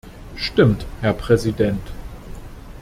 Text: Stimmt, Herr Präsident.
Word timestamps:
Stimmt, 0.35 0.87
Herr 1.01 1.13
Präsident. 1.13 1.91